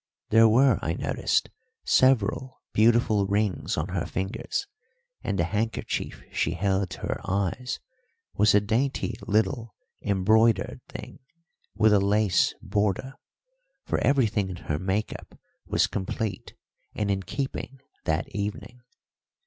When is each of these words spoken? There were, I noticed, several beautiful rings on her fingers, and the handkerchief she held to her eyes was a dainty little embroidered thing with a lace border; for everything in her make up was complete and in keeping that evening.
There 0.31 0.49
were, 0.49 0.79
I 0.81 0.93
noticed, 0.95 1.51
several 1.85 2.59
beautiful 2.73 3.27
rings 3.27 3.77
on 3.77 3.89
her 3.89 4.07
fingers, 4.07 4.65
and 5.23 5.37
the 5.37 5.43
handkerchief 5.43 6.23
she 6.31 6.53
held 6.53 6.89
to 6.89 7.01
her 7.01 7.21
eyes 7.23 7.79
was 8.33 8.55
a 8.55 8.61
dainty 8.61 9.13
little 9.27 9.75
embroidered 10.01 10.81
thing 10.89 11.19
with 11.75 11.93
a 11.93 11.99
lace 11.99 12.55
border; 12.63 13.13
for 13.85 13.99
everything 13.99 14.49
in 14.49 14.55
her 14.55 14.79
make 14.79 15.13
up 15.13 15.37
was 15.67 15.85
complete 15.85 16.55
and 16.95 17.11
in 17.11 17.21
keeping 17.21 17.79
that 18.05 18.27
evening. 18.33 18.81